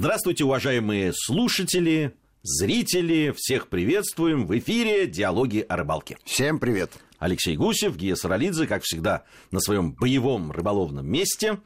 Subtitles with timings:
[0.00, 2.14] Здравствуйте, уважаемые слушатели,
[2.44, 3.34] зрители.
[3.36, 6.18] Всех приветствуем в эфире «Диалоги о рыбалке».
[6.24, 6.92] Всем привет.
[7.18, 11.58] Алексей Гусев, Гия Саралидзе, как всегда, на своем боевом рыболовном месте.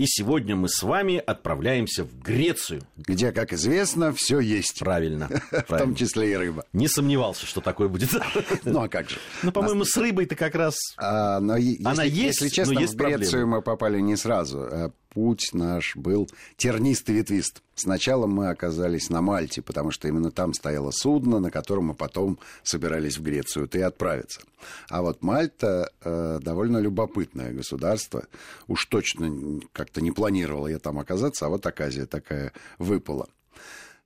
[0.00, 2.80] И сегодня мы с вами отправляемся в Грецию.
[2.96, 4.78] Где, как известно, все есть.
[4.78, 5.28] Правильно.
[5.50, 6.64] В том числе и рыба.
[6.72, 8.08] Не сомневался, что такое будет.
[8.64, 9.16] Ну, а как же?
[9.42, 10.74] Ну, по-моему, с рыбой-то как раз...
[10.96, 13.56] А, но Она есть, Если честно, но есть в Грецию проблемы.
[13.56, 14.60] мы попали не сразу.
[14.60, 17.62] а Путь наш был тернистый ветвист.
[17.74, 22.38] Сначала мы оказались на Мальте, потому что именно там стояло судно, на котором мы потом
[22.62, 24.42] собирались в Грецию и отправиться.
[24.88, 28.26] А вот Мальта э, довольно любопытное государство.
[28.68, 33.28] Уж точно как-то не планировал я там оказаться, а вот оказия такая выпала.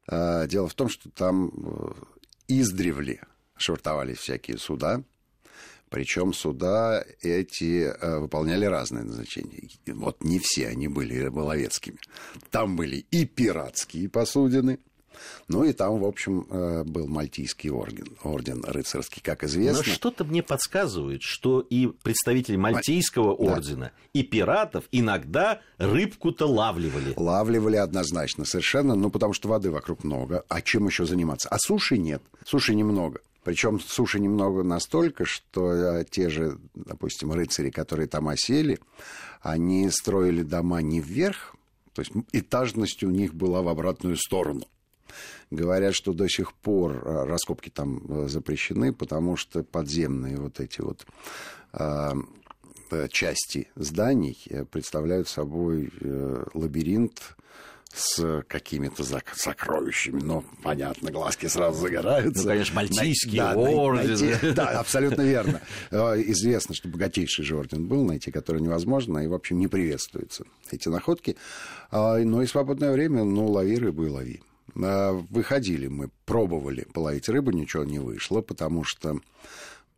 [0.09, 1.93] А, Дело в том, что там э,
[2.49, 3.21] издревле
[3.59, 5.03] швартовались всякие суда,
[5.91, 9.69] причем суда эти э, выполняли разные назначения.
[9.89, 11.99] Вот не все они были рыболовецкими.
[12.51, 14.79] Там были и пиратские посудины,
[15.49, 19.85] ну и там, в общем, э, был Мальтийский орден, орден рыцарский, как Но известно.
[19.85, 27.15] что-то мне подсказывает, что и представители Мальтийского ордена, и пиратов иногда рыбку-то лавливали.
[27.17, 31.49] Лавливали однозначно совершенно, ну потому что воды вокруг много, а чем еще заниматься?
[31.49, 33.21] А суши нет, суши немного.
[33.45, 38.81] Причем суши немного настолько, что э, те же, допустим, рыцари, которые там осели,
[39.43, 41.55] они строили дома не вверх,
[41.93, 44.67] то есть этажность у них была в обратную сторону.
[45.51, 50.81] Говорят, что до сих пор э, раскопки там э, запрещены, потому что подземные вот эти
[50.81, 51.07] вот
[51.73, 52.13] э,
[52.91, 54.39] э, части зданий
[54.71, 55.91] представляют собой
[56.55, 57.37] лабиринт
[57.97, 60.21] с какими-то сокровищами.
[60.21, 62.43] Ну, понятно, глазки сразу загораются.
[62.43, 64.09] Ну, конечно, Мальтийский Най- да, най- орден.
[64.31, 65.61] найти- Да, абсолютно верно.
[65.93, 70.89] Известно, что богатейший же орден был, найти который невозможно, и, в общем, не приветствуются эти
[70.89, 71.37] находки.
[71.93, 74.43] А, Но и свободное время, ну, лови рыбу и лови.
[74.77, 79.21] А, Выходили мы, пробовали половить рыбу, ничего не вышло, потому что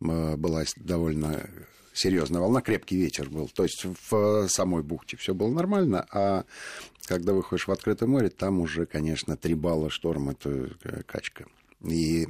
[0.01, 1.49] э, была довольно
[1.93, 3.47] серьезная волна, крепкий ветер был.
[3.47, 6.45] То есть в самой бухте все было нормально, а
[7.05, 11.45] когда выходишь в открытое море, там уже, конечно, три балла шторм это э, качка.
[11.81, 12.27] И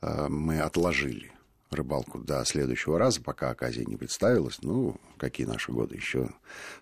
[0.00, 1.32] мы отложили
[1.74, 4.58] рыбалку до следующего раза, пока оказия не представилась.
[4.62, 6.30] Ну, какие наши годы еще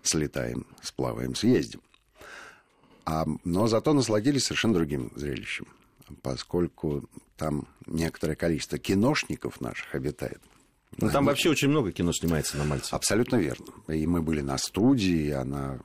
[0.03, 1.81] слетаем, сплаваем, съездим.
[3.05, 5.67] А, но зато насладились совершенно другим зрелищем,
[6.21, 10.41] поскольку там некоторое количество киношников наших обитает.
[10.97, 12.89] Ну, там вообще очень много кино снимается на Мальте.
[12.91, 13.65] Абсолютно верно.
[13.87, 15.79] И мы были на студии, и она...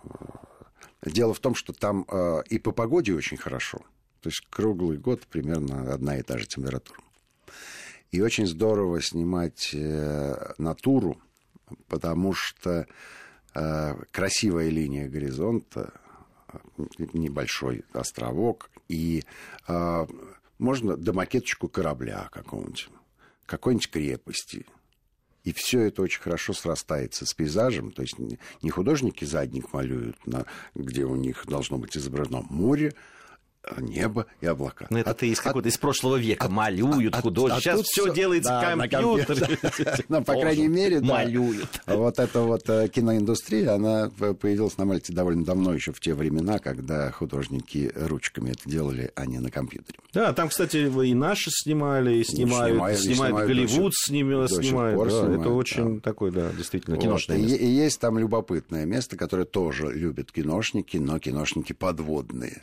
[1.03, 3.78] э, Дело в том, что там э, и по погоде очень хорошо.
[4.21, 6.98] То есть круглый год примерно одна и та же температура.
[8.10, 11.16] И очень здорово снимать э, натуру,
[11.87, 12.87] потому что
[13.54, 15.93] э, красивая линия горизонта,
[16.99, 19.25] небольшой островок, и
[19.69, 20.06] э,
[20.59, 22.89] можно домакеточку корабля какого-нибудь,
[23.47, 24.66] какой-нибудь крепости.
[25.45, 27.93] И все это очень хорошо срастается с пейзажем.
[27.93, 32.95] То есть не художники задник малюют, на, где у них должно быть изображено море,
[33.78, 34.87] небо и облака.
[34.91, 36.49] Ну, это От- ты из от- какого-то из прошлого века.
[36.49, 37.59] Малюют а- художники.
[37.59, 39.59] а Сейчас все делается да, компьютере.
[40.09, 41.06] Ну, по крайней мере, да.
[41.06, 41.81] Малюют.
[41.87, 46.59] Вот эта вот э, киноиндустрия, она появилась на Мальте довольно давно, еще в те времена,
[46.59, 49.98] когда художники ручками это делали, а не на компьютере.
[50.12, 54.97] Да, там, кстати, вы и наши снимали, и снимают, снимают снимают Голливуд, снимают, снимают.
[54.97, 56.00] пор да, снимают, это очень да.
[56.00, 57.03] такое, да, действительно, Вот.
[57.03, 57.56] киношное И, место.
[57.59, 62.62] и есть там любопытное место, которое тоже любят киношники, но киношники подводные.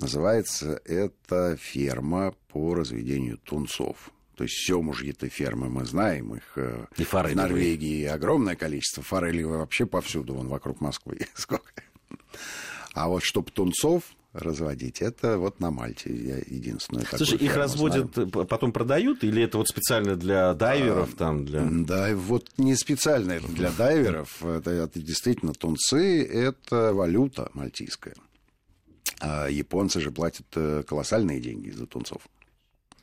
[0.00, 4.10] Называется это ферма по разведению тунцов.
[4.36, 7.36] То есть семужьи-то фермы мы знаем, их э, И в.
[7.36, 11.82] Норвегии огромное количество, форелевые вообще повсюду, вон вокруг Москвы сколько.
[12.94, 14.02] А вот чтоб тунцов
[14.32, 17.04] разводить, это вот на Мальте я единственное.
[17.04, 21.62] Слушай, их разводят, п- потом продают, или это вот специально для дайверов там, для...
[21.68, 24.42] Да, вот не специально это для дайверов.
[24.44, 28.14] Это, это действительно тунцы, это валюта мальтийская.
[29.20, 32.22] А японцы же платят э, колоссальные деньги за тунцов.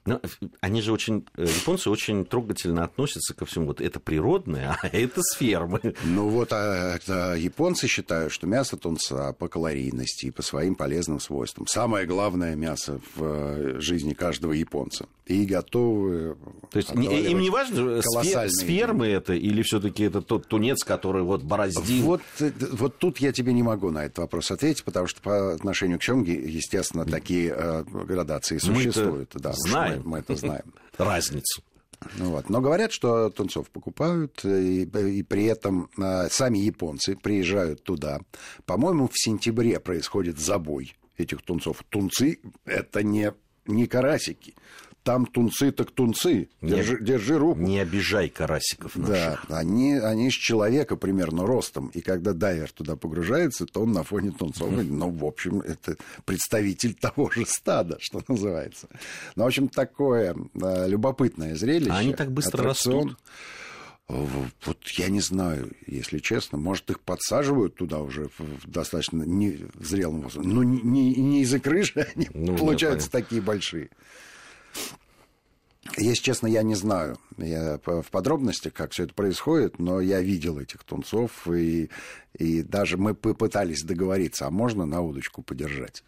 [0.07, 0.21] Ну,
[0.62, 3.65] они же очень, э, японцы очень трогательно относятся ко всему.
[3.68, 5.95] Вот это природное, а это с фермы.
[6.06, 11.19] Ну вот а, это японцы считают, что мясо тунца по калорийности и по своим полезным
[11.19, 15.07] свойствам самое главное мясо в э, жизни каждого японца.
[15.27, 16.38] И готовы...
[16.71, 20.21] То есть не- им не важно, с фе- колоссальные с фермы это или все-таки это
[20.21, 22.06] тот тунец, который вот бороздил.
[22.06, 25.53] Вот, э, вот тут я тебе не могу на этот вопрос ответить, потому что по
[25.53, 29.31] отношению к семге, естественно, такие э, градации существуют.
[29.33, 30.01] Да, уж знаем.
[30.06, 30.74] Мы, мы это знаем.
[30.97, 31.62] разницу.
[32.18, 32.50] Ну вот.
[32.50, 38.21] Но говорят, что тунцов покупают, и, и при этом э, сами японцы приезжают туда.
[38.65, 41.83] По-моему, в сентябре происходит забой этих тунцов.
[41.89, 43.33] Тунцы– это не,
[43.65, 44.56] не карасики.
[45.07, 46.50] Там тунцы так тунцы.
[46.62, 47.62] Держи, не, держи руку.
[47.62, 49.45] Не обижай карасиков наших.
[49.48, 51.88] Да, они, они с человека примерно ростом.
[51.94, 54.69] И когда дайвер туда погружается, то он на фоне тунцов.
[54.69, 55.95] Ну, в общем, это
[56.25, 58.89] представитель того же стада, что называется.
[59.38, 61.92] Ну, в общем, такое э, любопытное зрелище.
[61.94, 63.12] А они так быстро аттракцион.
[63.12, 63.18] растут?
[64.09, 66.57] Вот я не знаю, если честно.
[66.57, 70.50] Может, их подсаживают туда уже в достаточно не в зрелом возрасте.
[70.50, 73.89] Но не, не, не из-за крыши они ну, получаются такие большие.
[75.97, 80.59] Если честно, я не знаю я в подробностях, как все это происходит, но я видел
[80.59, 81.89] этих тунцов, и,
[82.38, 86.03] и даже мы попытались договориться, а можно на удочку подержать?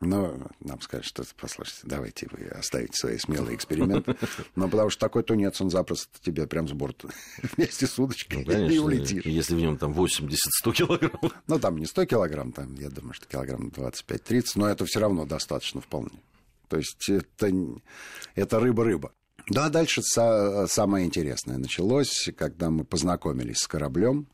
[0.00, 4.14] Но нам скажут, что, послушайте, давайте вы оставите свои смелые эксперименты.
[4.54, 7.08] Но потому что такой тунец, он запросто тебе прям с борта
[7.56, 9.26] вместе с удочкой ну, конечно, и улетишь.
[9.26, 10.36] Если в нем там 80-100
[10.72, 11.32] килограмм.
[11.48, 15.26] Ну, там не 100 килограмм, там, я думаю, что килограмм 25-30, но это все равно
[15.26, 16.20] достаточно вполне.
[16.68, 17.52] То есть это,
[18.34, 19.12] это рыба-рыба.
[19.48, 24.26] Да, дальше са- самое интересное началось, когда мы познакомились с кораблем,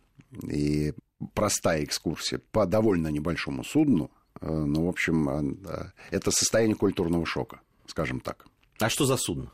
[0.43, 0.93] и
[1.35, 4.11] простая экскурсия по довольно небольшому судну,
[4.41, 8.47] Э, ну, в общем, э, это состояние культурного шока, скажем так.
[8.79, 9.53] А что за судно?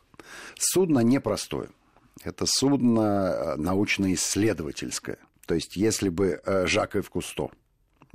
[0.57, 1.69] Судно непростое.
[2.23, 5.17] Это судно э, научно-исследовательское.
[5.45, 7.49] То есть, если бы Жак Эв Кусто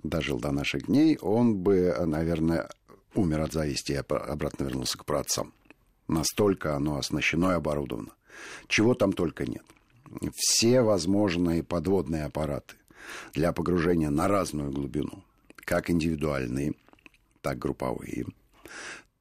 [0.03, 2.69] дожил до наших дней, он бы, наверное,
[3.17, 5.53] умер от зависти и обратно вернулся к праотцам.
[6.09, 8.13] Настолько оно оснащено и оборудовано.
[8.69, 9.65] Чего там только нет.
[10.35, 12.77] Все возможные подводные аппараты
[13.35, 15.25] для погружения на разную глубину–
[15.67, 16.75] как индивидуальные,
[17.43, 18.25] так групповые,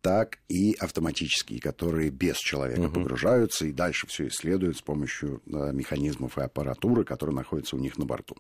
[0.02, 3.02] так и автоматические, которые без человека угу.
[3.02, 7.98] погружаются и дальше все исследуют с помощью да, механизмов и аппаратуры, которые находятся у них
[7.98, 8.38] на борту.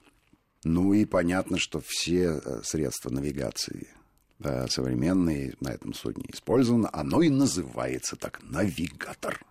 [0.64, 3.88] Ну и понятно, что все э, средства навигации
[4.40, 6.90] да, современные на этом судне использованы.
[6.92, 9.42] Оно и называется так навигатор.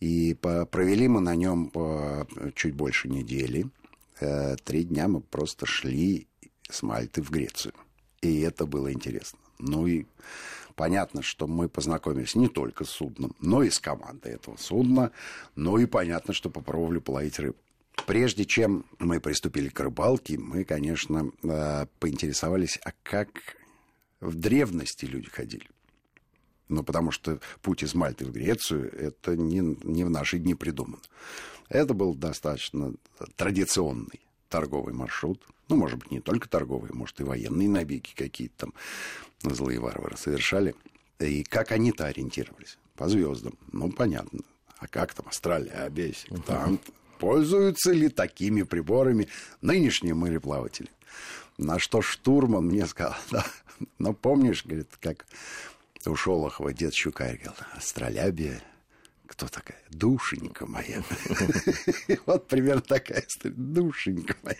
[0.00, 2.24] И провели мы на нем э,
[2.54, 3.66] чуть больше недели.
[4.20, 6.26] Э, три дня мы просто шли
[6.68, 7.74] с Мальты в Грецию.
[8.22, 9.38] И это было интересно.
[9.58, 10.06] Ну и
[10.74, 15.12] понятно, что мы познакомились не только с судном, но и с командой этого судна.
[15.54, 17.58] Ну и понятно, что попробовали половить рыбу.
[18.06, 23.59] Прежде чем мы приступили к рыбалке, мы, конечно, э, поинтересовались, а как
[24.20, 25.68] в древности люди ходили.
[26.68, 31.02] Ну, потому что путь из Мальты в Грецию, это не, не в наши дни придумано.
[31.68, 32.94] Это был достаточно
[33.36, 35.42] традиционный торговый маршрут.
[35.68, 40.74] Ну, может быть, не только торговые, может, и военные набеги какие-то там злые варвары совершали.
[41.18, 42.78] И как они-то ориентировались?
[42.96, 43.56] По звездам.
[43.72, 44.40] Ну, понятно.
[44.78, 46.80] А как там Австралия, Бесик, там
[47.18, 49.28] пользуются ли такими приборами
[49.60, 50.88] нынешние мореплаватели?
[51.60, 53.44] На что штурман мне сказал, да,
[53.98, 55.26] ну, помнишь, говорит, как
[56.06, 58.62] у Шолохова дед Щукарь говорил, Астролябия
[59.26, 59.78] кто такая?
[59.90, 61.02] Душенька моя.
[62.26, 63.54] Вот примерно такая история.
[63.56, 64.58] Душенька моя.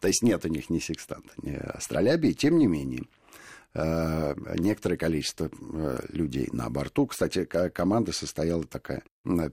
[0.00, 2.32] То есть нет у них ни секстанта, ни астролябии.
[2.32, 3.04] Тем не менее,
[3.74, 7.06] некоторое количество э, людей на борту.
[7.06, 9.02] Кстати, команда состояла такая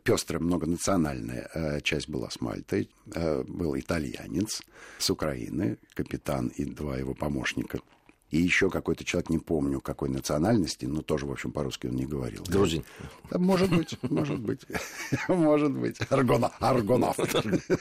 [0.04, 1.50] пестрая, многонациональная.
[1.54, 4.64] Э, часть была с Мальтой, был итальянец
[4.98, 7.80] с Украины, капитан и два его помощника–
[8.30, 12.06] и еще какой-то человек, не помню, какой национальности, но тоже, в общем, по-русски он не
[12.06, 12.44] говорил.
[12.44, 12.84] Грузин.
[13.32, 14.62] Да, может быть, может быть.
[15.30, 15.98] Может быть.
[16.10, 17.20] Аргона, аргонавт.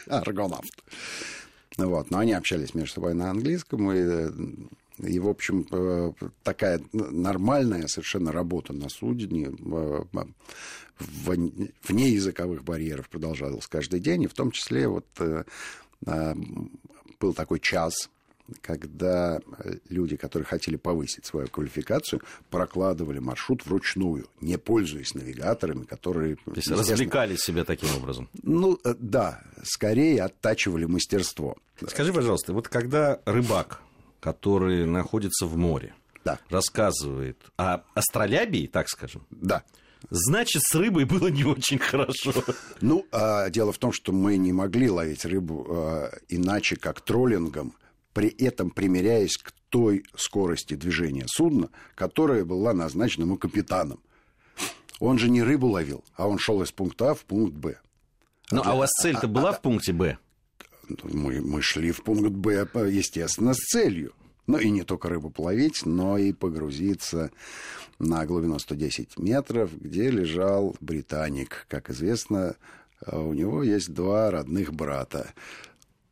[0.07, 0.71] Аргонавт.
[1.77, 2.11] Вот.
[2.11, 4.31] Но они общались между собой на английском, и,
[4.99, 6.13] и в общем, э,
[6.43, 10.05] такая нормальная совершенно работа на судне э,
[10.99, 15.45] вне языковых барьеров продолжалась каждый день, и в том числе вот э,
[17.21, 18.11] был такой час
[18.61, 19.41] когда
[19.89, 26.37] люди, которые хотели повысить свою квалификацию, прокладывали маршрут вручную, не пользуясь навигаторами, которые...
[26.37, 28.29] То есть развлекали себя таким образом?
[28.45, 31.57] Ну, да, скорее оттачивали мастерство.
[31.89, 33.81] Скажи, пожалуйста, вот когда рыбак,
[34.21, 35.95] который находится в море,
[36.25, 36.39] да.
[36.51, 39.63] рассказывает о астролябии, так скажем, да.
[40.11, 42.33] Значит, с рыбой было не очень хорошо.
[42.81, 47.75] Ну, а, дело в том, что мы не могли ловить рыбу а, иначе, как троллингом
[48.17, 54.01] при этом примеряясь к той скорости движения судна, которая была назначена ему капитаном.
[55.01, 57.79] Он же не рыбу ловил, а он шел из пункта А в пункт Б.
[58.51, 60.17] Ну, а, а у вас цель-то а, была а, в пункте Б?
[61.03, 64.13] Мы, мы шли в пункт Б, естественно, с целью.
[64.47, 67.31] Ну, и не только рыбу половить, но и погрузиться
[67.99, 71.67] на глубину 110 метров, где лежал британик.
[71.69, 72.55] Как известно,
[73.11, 75.33] у него есть два родных брата.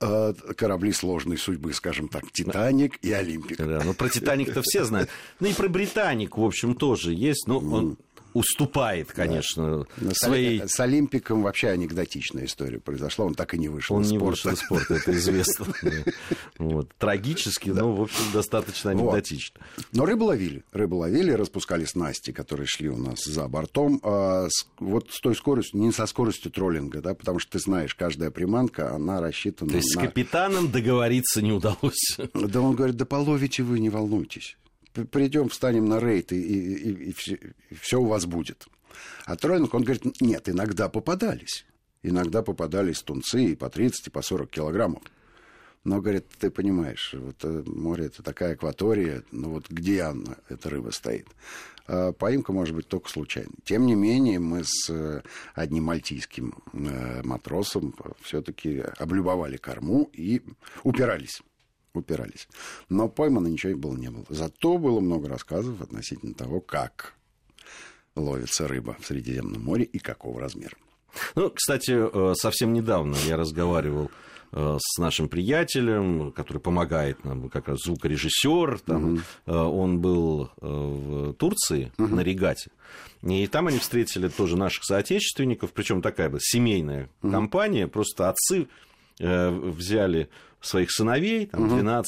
[0.00, 3.56] э, корабли сложной судьбы, скажем так, «Титаник» и «Олимпик».
[3.58, 5.08] Да, ну про «Титаник»-то все знают.
[5.40, 7.46] Ну и про «Британик», в общем, тоже есть.
[7.46, 7.96] Но он
[8.34, 10.12] уступает, конечно, да.
[10.12, 10.62] своей...
[10.66, 13.24] С Олимпиком вообще анекдотичная история произошла.
[13.24, 14.48] Он так и не вышел он из не спорта.
[14.48, 15.66] вышел из спорта, это известно.
[16.58, 16.92] Вот.
[16.98, 19.60] Трагически, но, в общем, достаточно анекдотично.
[19.92, 20.64] Но рыбу ловили.
[20.72, 24.00] Рыбу ловили, распускали снасти, которые шли у нас за бортом.
[24.02, 24.48] А
[24.78, 28.94] вот с той скоростью, не со скоростью троллинга, да, потому что ты знаешь, каждая приманка,
[28.94, 30.02] она рассчитана То есть на...
[30.02, 32.18] с капитаном договориться не удалось.
[32.34, 34.56] Да он говорит, да половите вы, не волнуйтесь
[34.94, 37.38] придем, встанем на рейд, и, и, и, и, все,
[37.70, 38.66] и все у вас будет.
[39.24, 41.66] А троллинг, он говорит, нет, иногда попадались.
[42.02, 45.02] Иногда попадались тунцы и по 30, и по 40 килограммов.
[45.84, 50.70] Но, говорит, ты понимаешь, вот э, море это такая акватория, ну вот где она, эта
[50.70, 51.26] рыба стоит?
[51.86, 53.54] А поимка может быть только случайной.
[53.64, 55.22] Тем не менее, мы с э,
[55.54, 60.42] одним мальтийским э, матросом все-таки облюбовали корму и
[60.84, 61.42] упирались
[61.94, 62.48] упирались.
[62.88, 64.24] Но поймано ничего было не было.
[64.28, 67.14] Зато было много рассказов относительно того, как
[68.16, 70.76] ловится рыба в Средиземном море и какого размера.
[71.34, 74.10] Ну, кстати, э, совсем недавно я разговаривал
[74.52, 78.80] э, с нашим приятелем, который помогает нам, как раз звукорежиссер.
[78.80, 79.52] Там, угу.
[79.52, 82.14] Он был в Турции угу.
[82.14, 82.70] на регате.
[83.22, 87.32] И там они встретили тоже наших соотечественников, причем такая бы семейная угу.
[87.32, 88.68] компания, просто отцы
[89.18, 90.28] взяли
[90.60, 92.04] своих сыновей, там, 12-10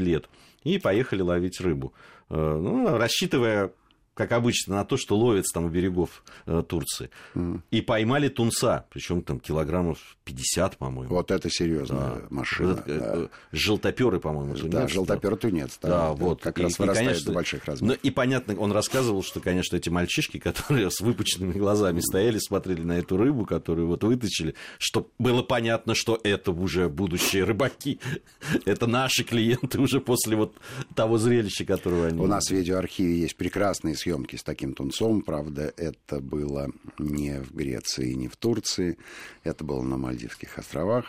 [0.00, 0.28] лет,
[0.64, 1.94] и поехали ловить рыбу.
[2.28, 3.72] Э, ну, рассчитывая
[4.14, 7.08] как обычно, на то, что ловится там у берегов э, Турции.
[7.34, 7.60] Mm.
[7.70, 11.14] И поймали тунца, причем там килограммов 50, по-моему.
[11.14, 12.22] Вот это серьезная да.
[12.30, 12.74] машина.
[12.74, 13.28] Вот это, да.
[13.52, 14.72] Желтоперы, по-моему, тунец.
[14.72, 15.78] Да, желтоперый тунец.
[15.82, 16.42] Да, да вот.
[16.42, 17.98] Как и, раз вырастает и, конечно, до больших размеров.
[18.02, 22.82] Ну, и понятно, он рассказывал, что, конечно, эти мальчишки, которые с выпученными глазами стояли, смотрели
[22.82, 28.00] на эту рыбу, которую вот вытащили, что было понятно, что это уже будущие рыбаки.
[28.64, 30.54] это наши клиенты уже после вот
[30.94, 32.20] того зрелища, которого они...
[32.20, 35.22] У нас в видеоархиве есть прекрасные съемки с таким тунцом.
[35.22, 38.98] Правда, это было не в Греции, не в Турции.
[39.44, 41.06] Это было на Мальдивских островах.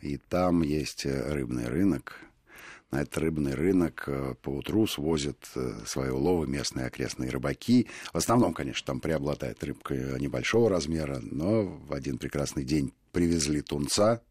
[0.00, 2.16] И там есть рыбный рынок.
[2.92, 7.88] На этот рыбный рынок э, по утру свозят э, свои уловы местные окрестные рыбаки.
[8.12, 14.22] В основном, конечно, там преобладает рыбка небольшого размера, но в один прекрасный день привезли тунца,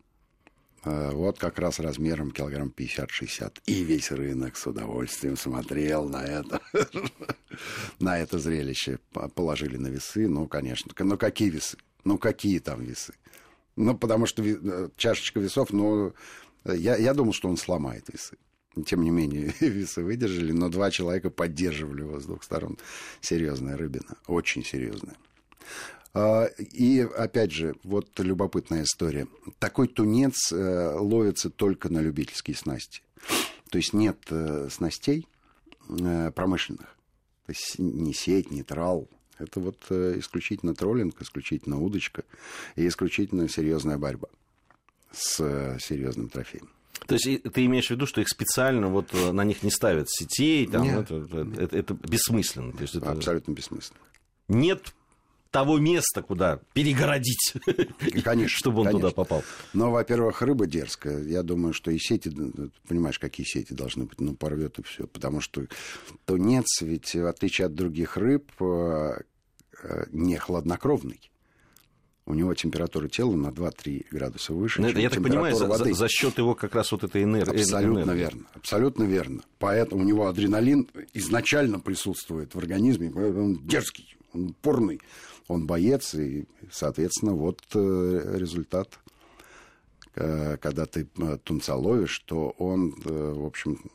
[0.87, 3.61] Э, вот как раз размером килограмм 50-60.
[3.65, 6.61] И весь рынок с удовольствием смотрел на это,
[7.99, 8.99] на это зрелище.
[9.35, 10.93] Положили на весы, ну, конечно.
[10.97, 11.77] Ну, какие весы?
[12.03, 13.13] Ну, какие там весы?
[13.77, 16.13] Ну, потому что э, чашечка весов, ну,
[16.65, 18.37] я, я думал, что он сломает весы.
[18.85, 22.77] Тем не менее, весы выдержали, но два человека поддерживали его с двух сторон.
[23.21, 25.15] Серьезная рыбина, очень серьезная.
[26.13, 29.27] А, и, опять же, вот любопытная история.
[29.59, 33.01] Такой тунец э, ловится только на любительские снасти.
[33.69, 35.27] То есть нет э, снастей
[35.89, 36.97] э, промышленных.
[37.45, 39.07] То есть ни сеть, ни трал.
[39.39, 42.23] Это вот исключительно троллинг, исключительно удочка
[42.75, 44.27] и исключительно серьезная борьба
[45.11, 46.69] с серьезным трофеем.
[47.05, 50.67] То есть ты имеешь в виду, что их специально вот на них не ставят сетей,
[50.67, 51.47] там, нет, это.
[51.57, 52.73] Это, это бессмысленно.
[52.73, 53.11] То есть это...
[53.11, 53.99] Абсолютно бессмысленно.
[54.47, 54.93] Нет
[55.57, 57.53] того места, куда перегородить,
[58.23, 59.09] конечно, чтобы он конечно.
[59.09, 59.43] туда попал.
[59.73, 61.23] Но, во-первых, рыба дерзкая.
[61.23, 62.31] Я думаю, что и сети,
[62.87, 65.07] понимаешь, какие сети должны быть, ну, порвет и все.
[65.07, 65.65] Потому что
[66.25, 69.21] тунец, ведь в отличие от других рыб, э,
[69.81, 71.31] э, не хладнокровный.
[72.27, 75.93] У него температура тела на 2-3 градуса выше, Но чем Я так понимаю, воды.
[75.93, 77.61] За, за счет его как раз вот этой энергии.
[77.61, 78.19] Абсолютно энергии.
[78.19, 78.43] верно.
[78.53, 79.41] Абсолютно верно.
[79.57, 83.11] Поэтому у него адреналин изначально присутствует в организме.
[83.11, 85.01] Он дерзкий, он упорный
[85.47, 88.99] он боец, и, соответственно, вот э, результат,
[90.15, 93.89] э, когда ты э, тунца ловишь, что он, в общем,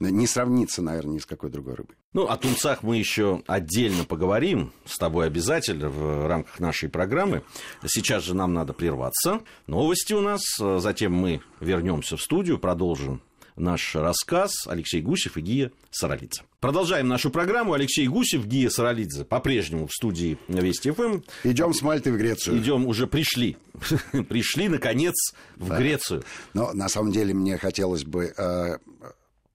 [0.00, 1.96] не сравнится, наверное, ни с какой другой рыбой.
[2.12, 7.42] Ну, о тунцах мы еще отдельно поговорим с тобой обязательно в рамках нашей программы.
[7.86, 9.40] Сейчас же нам надо прерваться.
[9.66, 10.42] Новости у нас.
[10.58, 13.22] Затем мы вернемся в студию, продолжим
[13.56, 14.66] наш рассказ.
[14.66, 16.42] Алексей Гусев и Гия Саралидзе.
[16.60, 17.72] Продолжаем нашу программу.
[17.72, 21.20] Алексей Гусев, Гия Саралидзе, по-прежнему в студии Вести ФМ.
[21.44, 22.58] Идем с Мальты в Грецию.
[22.58, 23.56] Идем, уже пришли.
[24.28, 25.14] пришли, наконец,
[25.56, 25.78] в да.
[25.78, 26.24] Грецию.
[26.54, 28.78] Но на самом деле мне хотелось бы э,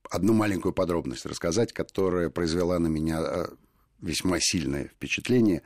[0.10, 3.46] одну маленькую подробность рассказать, которая произвела на меня э,
[4.02, 5.62] весьма сильное впечатление.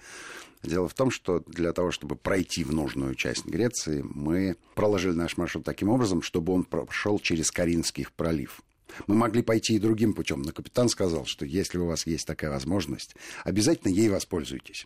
[0.64, 5.38] Дело в том, что для того, чтобы пройти в нужную часть Греции, мы проложили наш
[5.38, 8.62] маршрут таким образом, чтобы он прошел через Каринский пролив.
[9.08, 12.52] Мы могли пойти и другим путем, но капитан сказал, что если у вас есть такая
[12.52, 14.86] возможность, обязательно ей воспользуйтесь.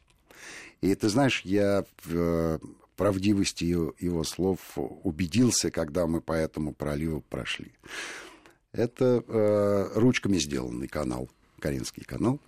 [0.81, 2.59] И ты знаешь, я э,
[2.95, 7.71] правдивости его слов убедился, когда мы по этому проливу прошли.
[8.71, 11.29] Это э, ручками сделанный канал,
[11.59, 12.39] Каринский канал,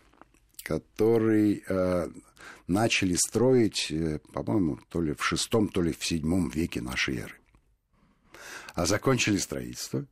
[0.67, 2.09] который э,
[2.67, 7.35] начали строить, э, по-моему, то ли в шестом, то ли в седьмом веке нашей эры.
[8.73, 10.05] А закончили строительство.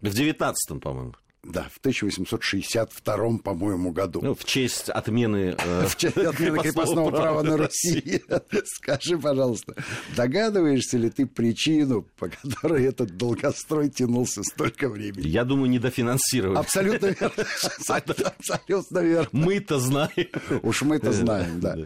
[0.00, 1.14] В девятнадцатом, по-моему.
[1.44, 4.20] Да, в 1862, по-моему, году.
[4.22, 8.22] Ну, в честь отмены, э, в честь отмены крепостного права на Руси.
[8.64, 9.74] Скажи, пожалуйста,
[10.14, 15.26] догадываешься ли ты причину, по которой этот долгострой тянулся столько времени?
[15.26, 16.60] Я думаю, недофинансирование.
[16.60, 17.44] Абсолютно верно.
[17.88, 19.28] Абсолютно верно.
[19.32, 20.28] Мы-то знаем.
[20.62, 21.76] Уж мы-то знаем, да.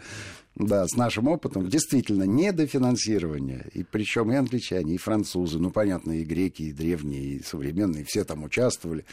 [0.56, 3.68] Да, с нашим опытом действительно недофинансирование.
[3.74, 8.24] И причем и англичане, и французы, ну, понятно, и греки, и древние, и современные, все
[8.24, 9.04] там участвовали.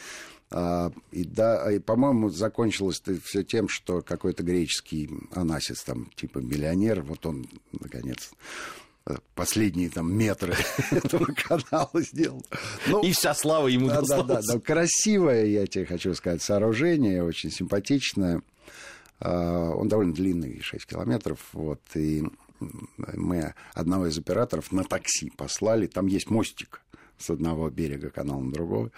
[0.50, 6.38] А, и, да, и, по-моему, закончилось это все тем, что какой-то греческий анасис, там, типа
[6.38, 7.46] миллионер, вот он,
[7.78, 8.30] наконец,
[9.34, 10.54] последние там метры
[10.90, 12.42] этого канала сделал.
[12.86, 14.60] Ну, и вся слава ему да, да, да, да.
[14.60, 18.42] Красивое, я тебе хочу сказать, сооружение, очень симпатичное.
[19.20, 21.38] А, он довольно длинный, 6 километров.
[21.52, 22.24] Вот, и
[23.14, 25.86] мы одного из операторов на такси послали.
[25.86, 26.80] Там есть мостик
[27.18, 28.90] с одного берега канала на другой.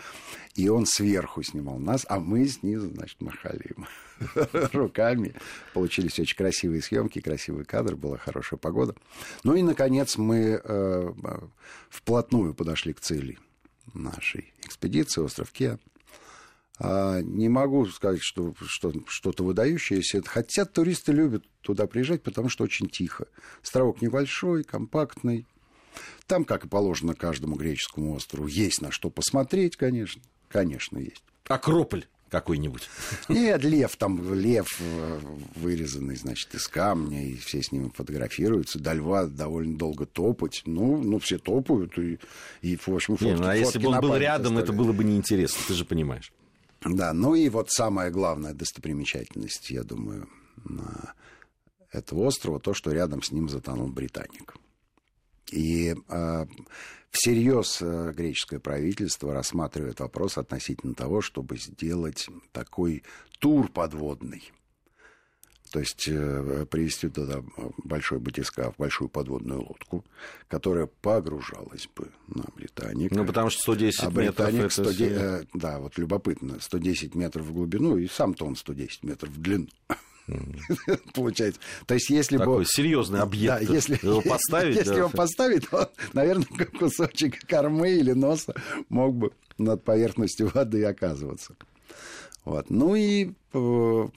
[0.55, 3.87] И он сверху снимал нас, а мы снизу, значит, махали им
[4.73, 5.35] руками.
[5.75, 8.95] Получились очень красивые съемки, красивый кадр, была хорошая погода.
[9.45, 11.13] Ну и, наконец, мы э,
[11.91, 13.39] вплотную подошли к цели
[13.95, 15.79] нашей экспедиции, остров Кеа.
[16.79, 20.23] А, не могу сказать, что, что что-то выдающееся.
[20.25, 23.27] Хотя туристы любят туда приезжать, потому что очень тихо.
[23.63, 25.47] Островок небольшой, компактный.
[26.27, 30.21] Там, как и положено каждому греческому острову, есть на что посмотреть, конечно.
[30.49, 31.23] Конечно, есть.
[31.49, 32.91] Акрополь какой-нибудь.
[33.29, 35.21] Нет, лев там, лев э,
[35.55, 38.79] вырезанный, значит, из камня, и все с ним фотографируются.
[38.79, 40.63] До льва довольно долго топать.
[40.67, 42.19] Ну, ну все топают, и,
[42.63, 44.69] и в общем, фотки, Не, ну, а если бы он был рядом, оставляют.
[44.69, 46.33] это было бы неинтересно, ты же понимаешь.
[46.85, 50.29] Да, ну и вот самая главная достопримечательность, я думаю,
[51.91, 54.55] этого острова, то, что рядом с ним затонул Британик.
[55.51, 56.47] И э,
[57.11, 63.05] всерьез греческое правительство рассматривает вопрос относительно того, чтобы сделать такой
[63.39, 64.53] тур подводный
[65.71, 67.43] то есть э, привезти туда
[67.79, 70.05] большой батискаф, большую подводную лодку,
[70.49, 73.11] которая погружалась бы на Британик.
[73.11, 74.49] Ну, потому что 110 а метров...
[74.49, 79.31] Это 110, э, да, вот любопытно, 110 метров в глубину, и сам-то он 110 метров
[79.31, 79.69] в длину.
[81.15, 81.61] Получается.
[81.87, 82.65] То есть, если Такой бы...
[82.67, 83.67] серьезный объект.
[83.67, 84.77] Да, если его поставить.
[84.77, 86.47] Если его поставить, то, наверное,
[86.79, 88.55] кусочек кормы или носа
[88.89, 91.55] мог бы над поверхностью воды оказываться.
[92.47, 92.71] Вот.
[92.71, 94.09] Ну и э,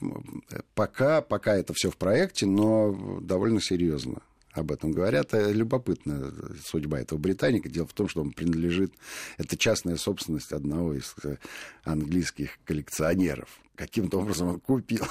[0.76, 5.34] пока, пока это все в проекте, но довольно серьезно об этом говорят.
[5.34, 6.30] Э, любопытная
[6.64, 7.68] судьба этого британика.
[7.68, 8.92] Дело в том, что он принадлежит...
[9.36, 11.38] Это частная собственность одного из э,
[11.82, 13.48] английских коллекционеров.
[13.80, 15.06] Каким-то образом он купил.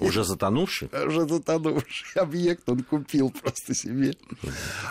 [0.00, 0.88] Уже затонувший?
[1.06, 4.14] Уже затонувший объект он купил просто себе.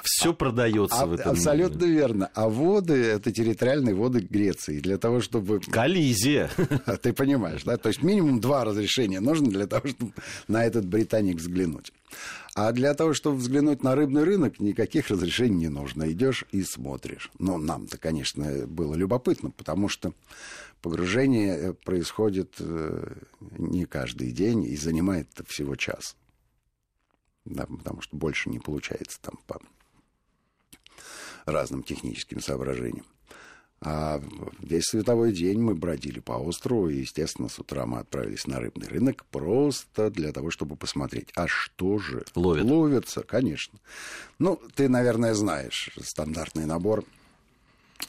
[0.03, 1.93] Все продается а, в этом Абсолютно мире.
[1.93, 2.29] верно.
[2.35, 4.79] А воды— это территориальные воды Греции.
[4.79, 5.59] Для того, чтобы...
[5.59, 6.51] Коллизия.
[7.01, 7.77] Ты понимаешь, да?
[7.77, 10.13] То есть минимум два разрешения нужно для того, чтобы
[10.47, 11.91] на этот британик взглянуть.
[12.53, 16.11] А для того, чтобы взглянуть на рыбный рынок, никаких разрешений не нужно.
[16.11, 17.31] Идешь и смотришь.
[17.39, 20.13] Но нам-то, конечно, было любопытно, потому что
[20.85, 23.15] погружение э, происходит э,
[23.57, 26.15] не каждый день и занимает всего час.
[27.43, 29.59] Да, потому что больше не получается там по
[31.47, 33.07] разным техническим соображениям.
[33.81, 34.21] А
[34.59, 38.87] весь световой день мы бродили по острову, и, естественно, с утра мы отправились на рыбный
[38.87, 42.63] рынок просто для того, чтобы посмотреть, а что же Ловит.
[42.63, 43.79] ловится, конечно.
[44.37, 47.03] Ну, ты, наверное, знаешь стандартный набор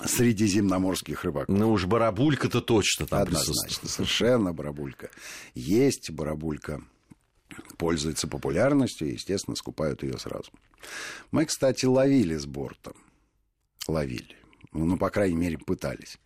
[0.04, 1.56] средиземноморских рыбаков.
[1.56, 5.10] Ну уж барабулька-то точно там Однозначно, совершенно барабулька.
[5.54, 6.82] Есть барабулька,
[7.78, 10.50] пользуется популярностью, и, естественно, скупают ее сразу.
[11.30, 12.92] Мы, кстати, ловили с борта.
[13.88, 14.36] Ловили.
[14.72, 16.18] Ну, по крайней мере, пытались.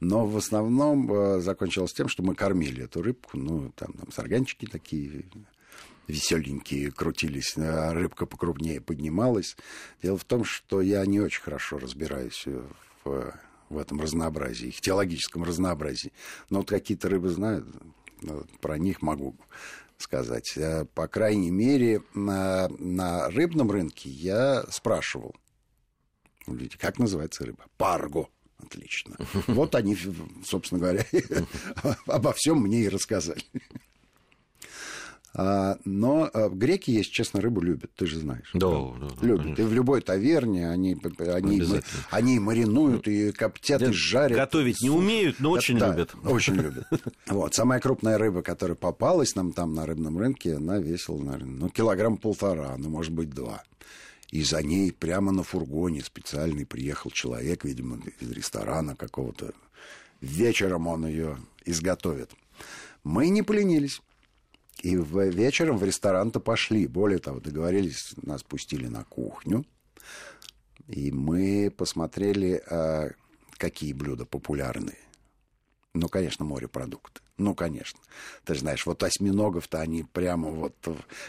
[0.00, 3.38] Но в основном э, закончилось тем, что мы кормили эту рыбку.
[3.38, 5.24] Ну, там, там сарганчики такие
[6.06, 9.56] веселенькие крутились, а рыбка покрупнее поднималась.
[10.02, 12.46] Дело в том, что я не очень хорошо разбираюсь
[13.04, 13.34] в,
[13.68, 16.12] в этом разнообразии, их теологическом разнообразии.
[16.50, 17.66] Но вот какие-то рыбы знаю,
[18.60, 19.36] про них могу
[19.98, 20.56] сказать.
[20.56, 25.34] Э, по крайней мере, на, на рыбном рынке я спрашивал,
[26.46, 27.64] Видите, как называется рыба?
[27.76, 28.28] Парго.
[28.58, 29.16] Отлично.
[29.46, 29.96] Вот они,
[30.44, 31.04] собственно говоря,
[32.06, 33.42] обо всем мне и рассказали.
[35.36, 38.50] А, но а, греки, если честно, рыбу любят, ты же знаешь.
[38.54, 39.42] Да, да, да любят.
[39.42, 39.62] Конечно.
[39.62, 41.62] И в любой таверне они, они,
[42.10, 44.38] они маринуют и коптят, и жарят.
[44.38, 46.14] Готовить не умеют, но очень да, любят.
[46.24, 46.86] Очень любят.
[47.26, 47.54] Вот.
[47.54, 52.16] Самая крупная рыба, которая попалась нам там на рыбном рынке, она весила, наверное, ну, килограмм
[52.16, 53.62] полтора, ну, может быть, два.
[54.30, 59.52] И за ней прямо на фургоне специальный приехал человек, видимо, из ресторана какого-то.
[60.20, 62.30] Вечером он ее изготовит.
[63.02, 64.00] Мы не поленились.
[64.84, 66.86] И в, вечером в ресторан-то пошли.
[66.86, 69.64] Более того, договорились, нас пустили на кухню.
[70.88, 73.08] И мы посмотрели, а,
[73.56, 74.98] какие блюда популярны.
[75.94, 77.22] Ну, конечно, морепродукты.
[77.38, 77.98] Ну, конечно.
[78.44, 80.74] Ты же знаешь, вот осьминогов-то они прямо вот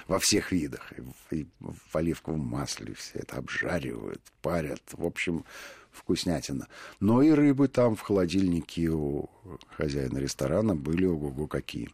[0.09, 0.91] во всех видах.
[1.31, 4.81] И в, оливковом масле все это обжаривают, парят.
[4.91, 5.45] В общем,
[5.91, 6.67] вкуснятина.
[6.99, 9.29] Но и рыбы там в холодильнике у
[9.77, 11.89] хозяина ресторана были ого-го какие.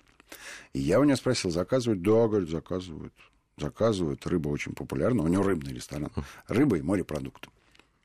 [0.73, 2.01] И я у него спросил, заказывают?
[2.01, 3.13] Да, говорит, заказывают.
[3.57, 4.25] Заказывают.
[4.25, 5.23] Рыба очень популярна.
[5.23, 6.11] У него рыбный ресторан.
[6.47, 7.49] Рыба и морепродукты.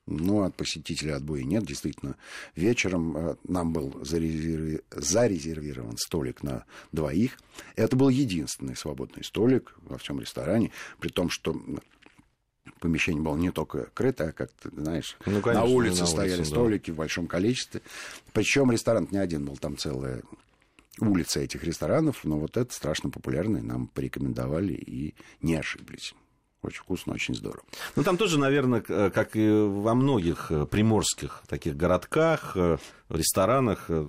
[0.06, 1.64] Ну, от посетителя отбоя нет.
[1.64, 2.16] Действительно,
[2.54, 7.38] вечером э, нам был зарезервирован столик на двоих.
[7.74, 11.60] Это был единственный свободный столик во всем ресторане, при том, что
[12.78, 16.38] помещение было не только крытое, а как ты знаешь, ну, конечно, на улице на стояли
[16.38, 16.92] улице, столики да.
[16.92, 17.82] в большом количестве.
[18.32, 20.22] Причем ресторан не один был, там целая
[21.00, 26.14] улица этих ресторанов, но вот это страшно популярный, нам порекомендовали и не ошиблись.
[26.62, 27.62] Очень вкусно, очень здорово.
[27.94, 32.78] Ну, там тоже, наверное, как и во многих э, приморских таких городках, э,
[33.08, 34.08] ресторанах, э,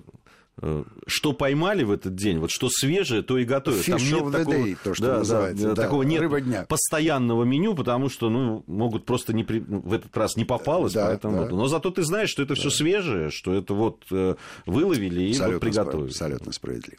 [1.06, 3.86] что поймали в этот день, вот что свежее, то и готовят.
[3.86, 5.68] Fish Там нет такого, day, то, что да, называется.
[5.68, 6.66] Да, да, такого нет Рыба дня.
[6.68, 9.60] постоянного меню, потому что ну, могут просто не при...
[9.60, 11.44] в этот раз не попалось, да, поэтому...
[11.44, 11.50] Да.
[11.50, 12.60] Но зато ты знаешь, что это да.
[12.60, 14.34] все свежее, что это вот э,
[14.66, 16.08] выловили и абсолютно вот приготовили.
[16.08, 16.98] Абсолютно справедливо.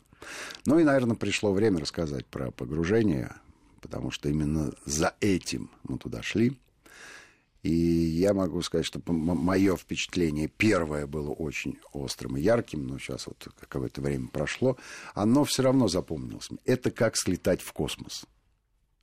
[0.66, 3.34] Ну и, наверное, пришло время рассказать про погружение,
[3.82, 6.58] потому что именно за этим мы туда шли.
[7.62, 13.28] И я могу сказать, что мое впечатление первое было очень острым и ярким, но сейчас
[13.28, 14.78] вот какое-то время прошло,
[15.14, 16.50] оно все равно запомнилось.
[16.64, 18.26] Это как слетать в космос.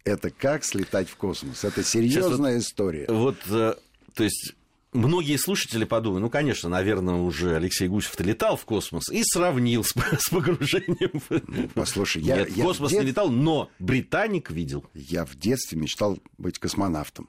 [0.05, 1.64] Это как слетать в космос.
[1.64, 3.07] Это серьезная вот, история.
[3.09, 3.75] Вот, э,
[4.14, 4.55] то есть
[4.92, 9.92] многие слушатели подумают, ну, конечно, наверное, уже Алексей Гусев-то летал в космос и сравнил с,
[10.19, 11.21] с погружением.
[11.29, 12.38] Ну, послушай, я...
[12.38, 13.01] Нет, в космос дет...
[13.01, 14.85] не летал, но Британик видел.
[14.95, 17.29] Я в детстве мечтал быть космонавтом.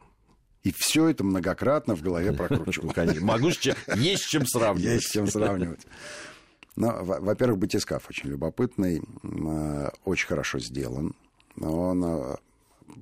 [0.68, 2.92] И все это многократно в голове прокручивал.
[3.22, 3.52] Могу,
[3.96, 4.96] есть чем сравнивать.
[4.96, 5.80] Есть чем сравнивать.
[6.76, 11.16] Ну, во-первых, батискаф очень любопытный, э, очень хорошо сделан.
[11.62, 12.36] Он э,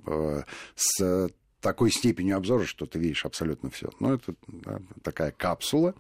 [0.06, 0.44] э,
[0.76, 3.90] с такой степенью обзора, что ты видишь абсолютно все.
[4.00, 5.96] Ну, это да, такая капсула,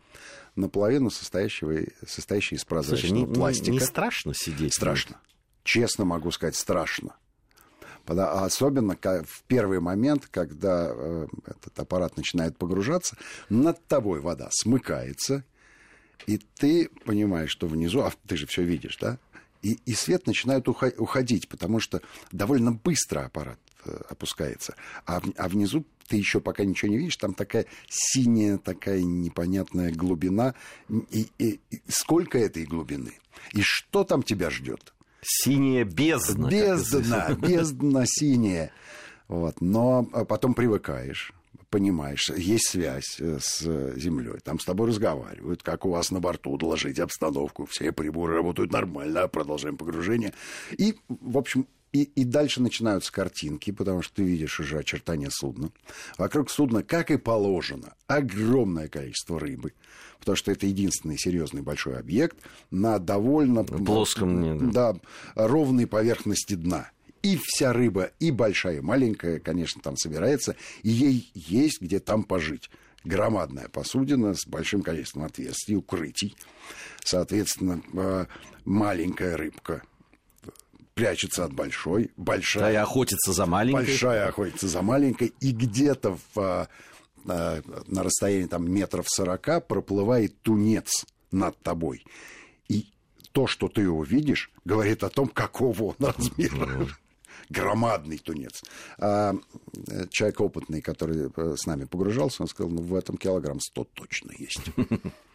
[0.56, 3.72] наполовину состоящего, состоящая из прозрачного Слушай, не, пластика.
[3.72, 4.76] Не, не страшно сидеть?
[4.76, 5.20] Страшно.
[5.64, 7.16] Честно могу сказать, страшно.
[8.08, 13.18] Особенно в первый момент, когда э, этот аппарат начинает погружаться,
[13.50, 15.44] над тобой вода смыкается,
[16.28, 19.20] и ты понимаешь, что внизу, а ты же все видишь, да?
[19.62, 24.76] И, и свет начинает уходить, потому что довольно быстро аппарат э, опускается.
[25.06, 30.54] А, а внизу ты еще пока ничего не видишь, там такая синяя, такая непонятная глубина.
[31.10, 33.18] И, и, и сколько этой глубины?
[33.54, 34.94] И что там тебя ждет?
[35.26, 36.50] Синяя бездна.
[36.50, 38.72] Бездна, бездна синяя.
[39.28, 39.60] Вот.
[39.60, 41.34] Но а, потом привыкаешь
[41.72, 43.62] понимаешь, есть связь э, с
[43.98, 48.72] землей, там с тобой разговаривают, как у вас на борту, доложить обстановку, все приборы работают
[48.72, 50.32] нормально, продолжаем погружение.
[50.78, 55.72] И, в общем, и, и дальше начинаются картинки, потому что ты видишь уже очертания судна.
[56.18, 59.72] Вокруг судна, как и положено, огромное количество рыбы,
[60.20, 62.38] потому что это единственный серьезный большой объект
[62.70, 64.98] на довольно плоском, да,
[65.36, 66.92] ровной поверхности дна.
[67.24, 72.24] И вся рыба, и большая, и маленькая, конечно, там собирается, и ей есть где там
[72.24, 72.70] пожить
[73.06, 76.36] громадная посудина с большим количеством отверстий, укрытий.
[77.06, 78.26] Соответственно, э,
[78.66, 79.82] маленькая рыбка
[80.96, 82.74] прячется от большой, большая...
[82.74, 83.86] Да, охотится за маленькой.
[83.86, 86.68] Большая охотится за маленькой, и где-то в, а,
[87.28, 92.06] а, на расстоянии там, метров сорока проплывает тунец над тобой.
[92.70, 92.88] И
[93.34, 96.88] то, что ты его видишь, говорит о том, какого он размера.
[97.50, 98.64] Громадный тунец.
[98.98, 99.36] А
[100.10, 104.32] человек опытный, который э, с нами погружался, он сказал, ну, в этом килограмм сто точно
[104.36, 104.62] есть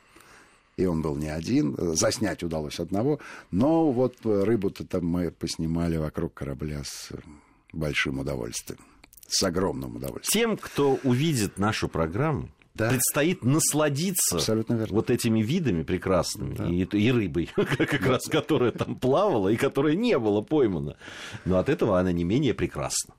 [0.80, 1.76] и он был не один.
[1.94, 3.20] Заснять удалось одного.
[3.50, 7.10] Но вот рыбу-то там мы поснимали вокруг корабля с
[7.72, 8.80] большим удовольствием.
[9.28, 10.50] С огромным удовольствием.
[10.50, 12.88] Тем, кто увидит нашу программу, да.
[12.88, 14.40] предстоит насладиться
[14.90, 16.54] вот этими видами прекрасными.
[16.54, 16.66] Да.
[16.66, 20.96] И, и рыбой, как раз, которая там плавала и которая не была поймана.
[21.44, 23.14] Но от этого она не менее прекрасна.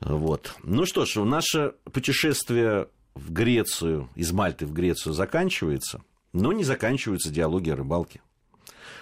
[0.00, 0.54] Вот.
[0.62, 7.30] Ну что ж, наше путешествие в Грецию, из Мальты в Грецию заканчивается, но не заканчиваются
[7.30, 8.20] диалоги о рыбалке.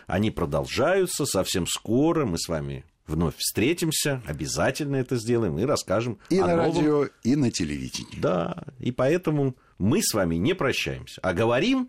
[0.06, 2.24] Они продолжаются совсем скоро.
[2.24, 6.18] Мы с вами вновь встретимся, обязательно это сделаем и расскажем.
[6.30, 6.76] И на новом...
[6.76, 8.18] радио, и на телевидении.
[8.20, 11.88] Да, и поэтому мы с вами не прощаемся, а говорим...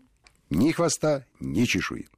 [0.49, 2.07] Ни хвоста, ни чешуи.